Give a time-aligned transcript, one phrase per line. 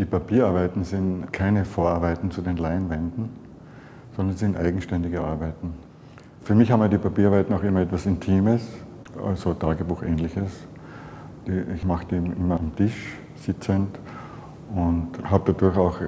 [0.00, 3.28] Die Papierarbeiten sind keine Vorarbeiten zu den Leinwänden,
[4.16, 5.74] sondern sind eigenständige Arbeiten.
[6.40, 8.66] Für mich haben die Papierarbeiten auch immer etwas Intimes,
[9.22, 10.64] also Tagebuchähnliches.
[11.74, 13.98] Ich mache die immer am Tisch sitzend
[14.74, 15.98] und habe dadurch auch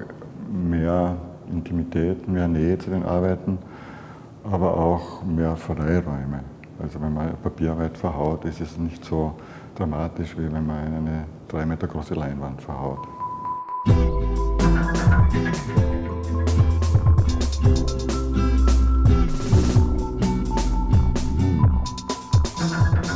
[0.51, 1.15] mehr
[1.51, 3.59] Intimität, mehr Nähe zu den Arbeiten,
[4.43, 6.39] aber auch mehr Freiräume.
[6.81, 9.35] Also wenn man Papierarbeit verhaut, ist es nicht so
[9.75, 13.07] dramatisch, wie wenn man eine drei Meter große Leinwand verhaut.
[13.85, 13.91] Für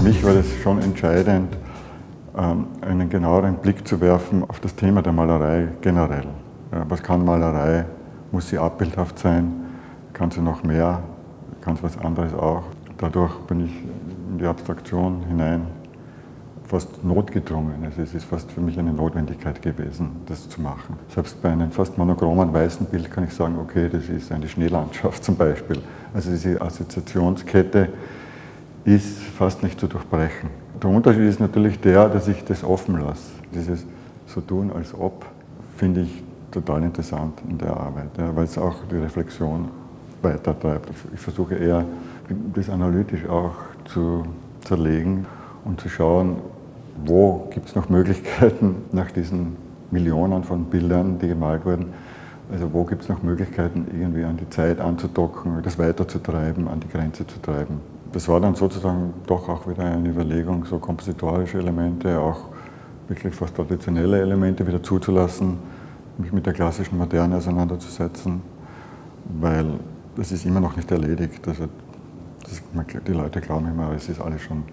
[0.04, 1.58] mich war das schon entscheidend,
[2.38, 6.28] ähm, einen genaueren Blick zu werfen auf das Thema der Malerei generell.
[6.72, 7.86] Was kann Malerei?
[8.32, 9.54] Muss sie abbildhaft sein?
[10.12, 11.02] Kann sie noch mehr?
[11.62, 12.64] Kann sie was anderes auch?
[12.98, 13.72] Dadurch bin ich
[14.30, 15.68] in die Abstraktion hinein
[16.68, 17.84] fast notgedrungen.
[17.86, 20.98] Also es ist fast für mich eine Notwendigkeit gewesen, das zu machen.
[21.14, 25.24] Selbst bei einem fast monochromen weißen Bild kann ich sagen, okay, das ist eine Schneelandschaft
[25.24, 25.80] zum Beispiel.
[26.14, 27.90] Also diese Assoziationskette
[28.84, 30.50] ist fast nicht zu durchbrechen.
[30.82, 33.32] Der Unterschied ist natürlich der, dass ich das offen lasse.
[33.54, 33.86] Dieses
[34.28, 35.26] so tun, als ob,
[35.78, 39.70] finde ich total interessant in der Arbeit, ja, weil es auch die Reflexion
[40.22, 40.90] weitertreibt.
[41.14, 41.86] Ich versuche eher,
[42.54, 43.54] das analytisch auch
[43.86, 44.26] zu
[44.64, 45.26] zerlegen
[45.64, 46.38] und zu schauen,
[47.06, 49.56] wo gibt es noch Möglichkeiten nach diesen
[49.92, 51.94] Millionen von Bildern, die gemalt wurden,
[52.52, 56.88] also wo gibt es noch Möglichkeiten, irgendwie an die Zeit anzudocken, das weiterzutreiben, an die
[56.88, 57.82] Grenze zu treiben.
[58.14, 62.40] Das war dann sozusagen doch auch wieder eine Überlegung, so kompositorische Elemente, auch
[63.08, 65.58] wirklich fast traditionelle Elemente wieder zuzulassen,
[66.18, 68.42] mich mit der klassischen Moderne auseinanderzusetzen,
[69.40, 69.74] weil
[70.16, 71.48] das ist immer noch nicht erledigt.
[71.48, 71.66] Also
[72.44, 72.62] das,
[73.06, 74.64] die Leute glauben immer, es ist alles schon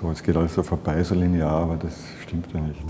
[0.00, 2.80] so, es geht alles so vorbei, so linear, aber das stimmt ja nicht.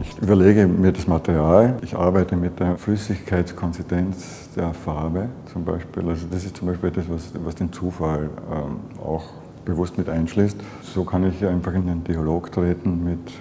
[0.00, 1.76] Ich überlege mir das Material.
[1.82, 6.08] Ich arbeite mit der Flüssigkeitskonsistenz der Farbe zum Beispiel.
[6.08, 9.24] Also das ist zum Beispiel etwas, was, was den Zufall ähm, auch
[9.64, 10.58] bewusst mit einschließt.
[10.82, 13.32] So kann ich einfach in den Dialog treten mit,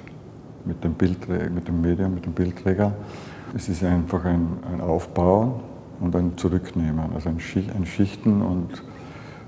[0.65, 2.93] mit, dem, Bildträger, mit dem Medium, mit dem Bildträger
[3.55, 5.72] es ist einfach ein, ein Aufbauen
[6.03, 8.83] und ein Zurücknehmen, also ein Schichten und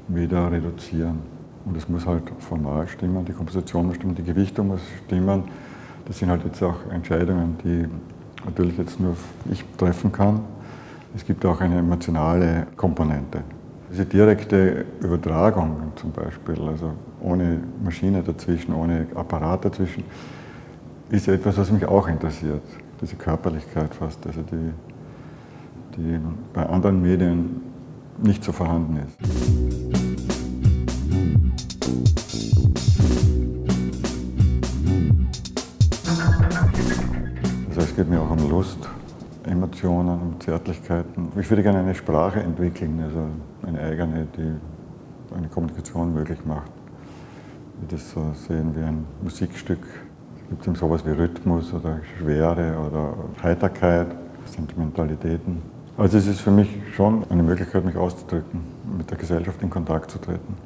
[0.07, 1.19] wieder reduzieren.
[1.65, 5.43] Und es muss halt formal stimmen, die Komposition muss stimmen, die Gewichtung muss stimmen.
[6.05, 7.87] Das sind halt jetzt auch Entscheidungen, die
[8.45, 9.17] natürlich jetzt nur
[9.51, 10.41] ich treffen kann.
[11.15, 13.39] Es gibt auch eine emotionale Komponente.
[13.91, 20.03] Diese direkte Übertragung zum Beispiel, also ohne Maschine dazwischen, ohne Apparat dazwischen,
[21.09, 22.61] ist etwas, was mich auch interessiert
[23.01, 24.71] diese Körperlichkeit fast, also die,
[25.97, 26.19] die
[26.53, 27.61] bei anderen Medien
[28.21, 29.17] nicht so vorhanden ist.
[37.69, 38.89] Also es geht mir auch um Lust,
[39.45, 41.29] Emotionen, um Zärtlichkeiten.
[41.39, 43.27] Ich würde gerne eine Sprache entwickeln, also
[43.67, 46.71] eine eigene, die eine Kommunikation möglich macht.
[47.81, 49.85] Ich das so sehen wie ein Musikstück,
[50.49, 54.07] Gibt es sowas wie Rhythmus oder Schwere oder Heiterkeit,
[54.45, 55.59] Sentimentalitäten?
[55.97, 58.61] Also es ist für mich schon eine Möglichkeit, mich auszudrücken,
[58.97, 60.57] mit der Gesellschaft in Kontakt zu treten.